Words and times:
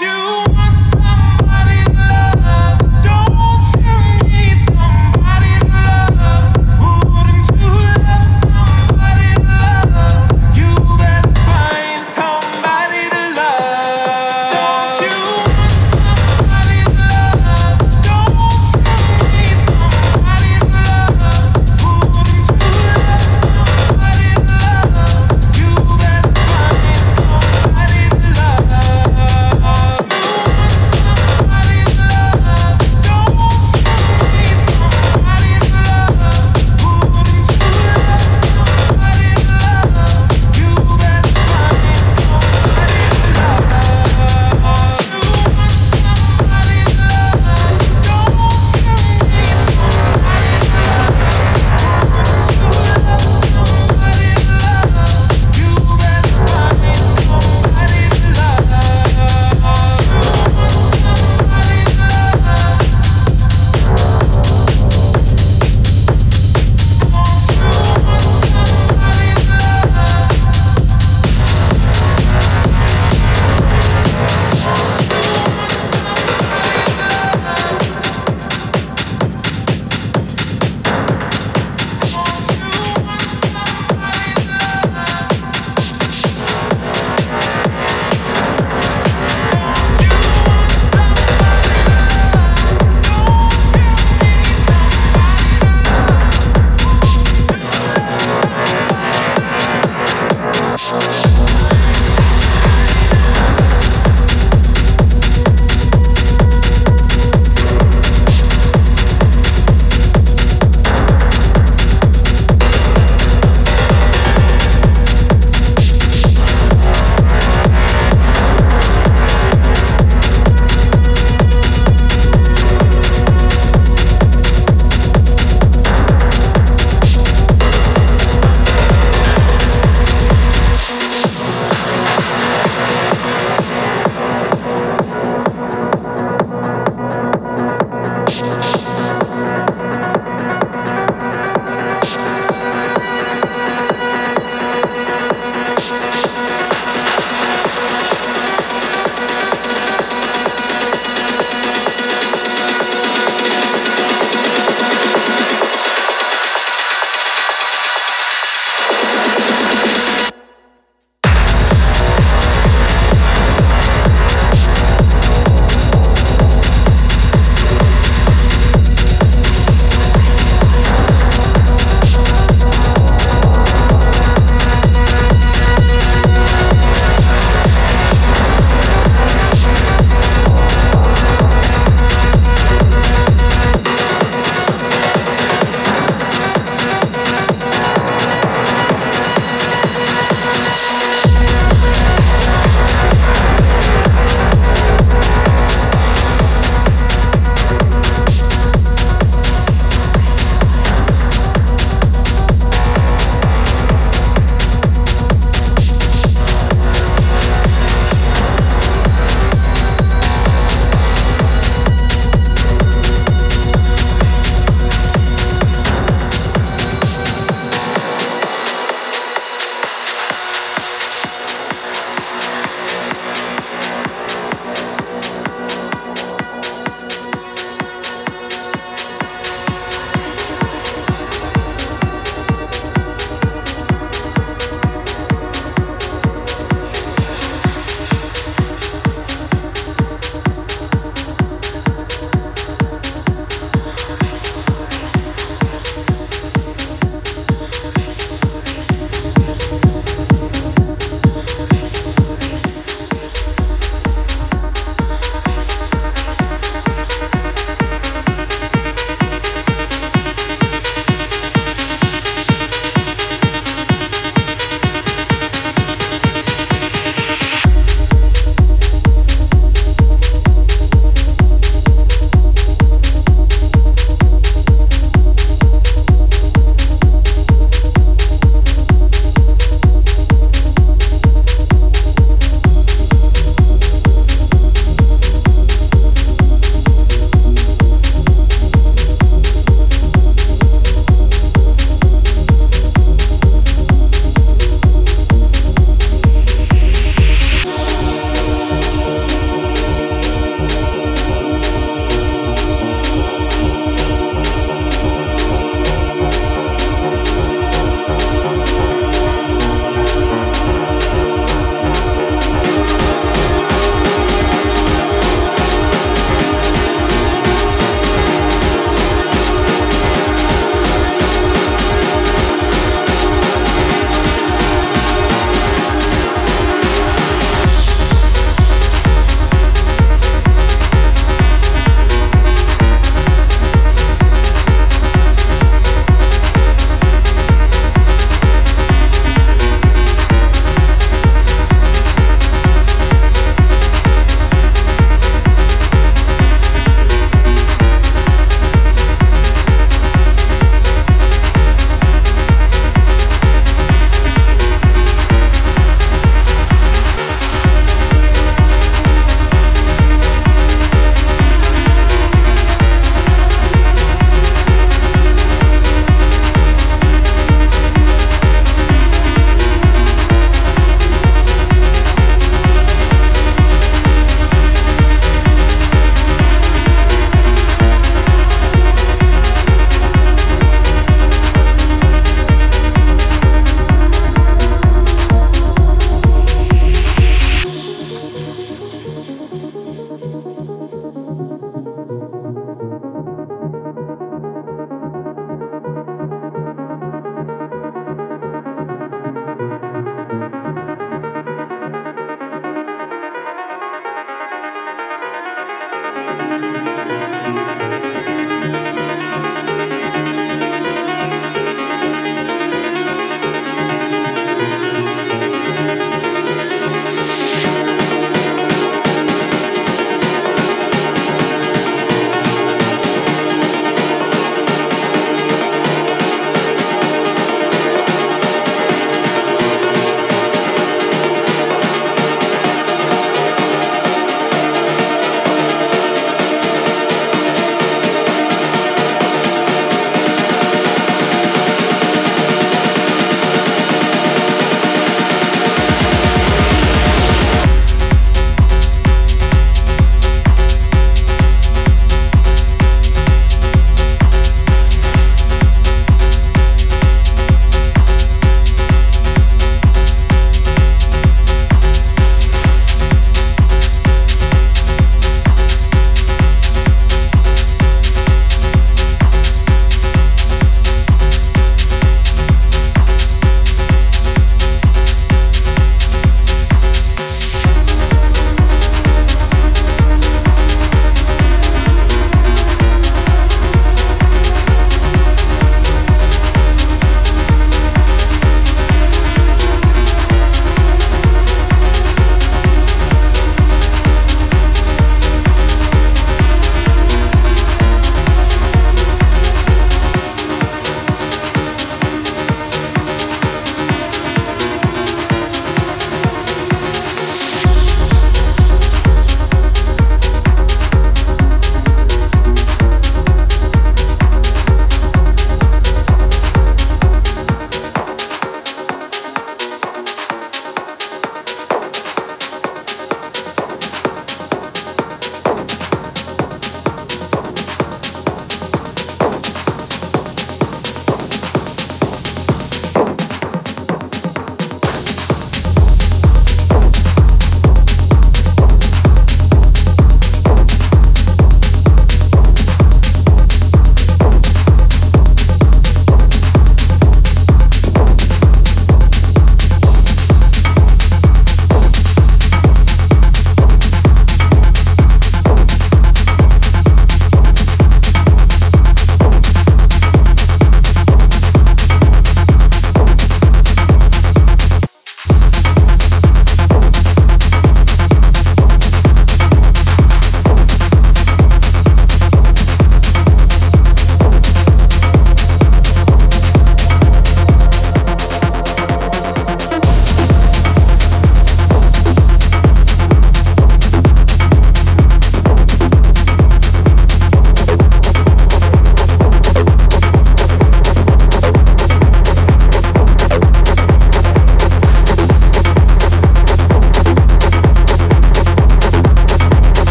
you 0.00 0.51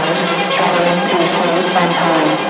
traveling, 0.00 0.24
just 0.24 0.52
traveling, 0.52 0.98
this 1.18 1.38
one 1.38 1.58
is 1.58 1.72
fun 1.72 1.92
time. 1.92 2.49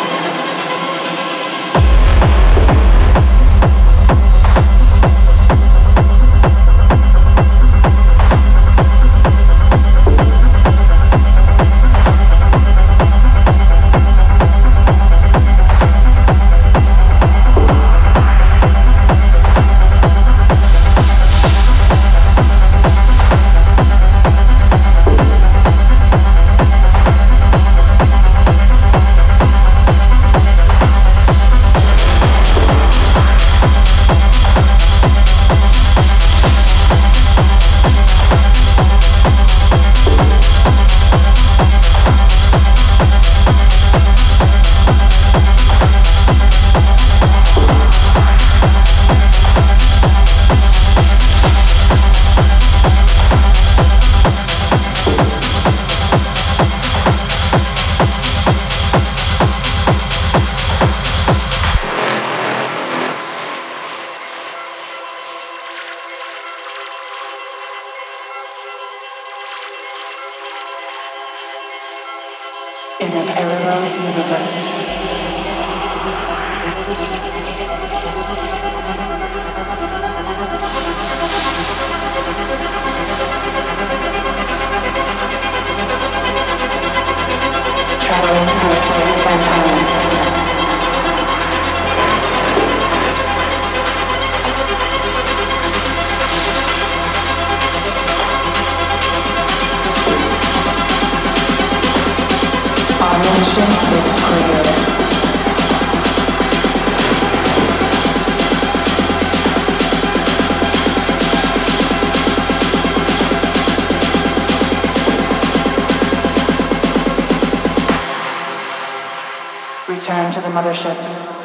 Mothership. 120.50 121.39